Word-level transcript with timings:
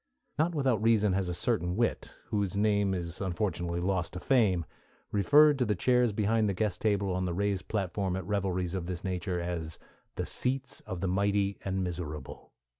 Not 0.39 0.55
without 0.55 0.81
reason 0.81 1.13
has 1.13 1.29
a 1.29 1.33
certain 1.35 1.75
wit, 1.75 2.15
whose 2.29 2.57
name 2.57 2.95
is 2.95 3.21
unfortunately 3.21 3.79
lost 3.81 4.13
to 4.13 4.19
fame, 4.19 4.65
referred 5.11 5.59
to 5.59 5.65
the 5.65 5.75
chairs 5.75 6.11
behind 6.11 6.49
the 6.49 6.55
guest 6.55 6.81
table 6.81 7.13
on 7.13 7.25
the 7.25 7.35
raised 7.35 7.67
platform 7.67 8.15
at 8.15 8.25
revelries 8.25 8.73
of 8.73 8.87
this 8.87 9.03
nature 9.03 9.39
as 9.39 9.77
"The 10.15 10.25
Seats 10.25 10.79
of 10.87 11.01
the 11.01 11.07
Mighty 11.07 11.59
and 11.63 11.83
Miserable." 11.83 12.51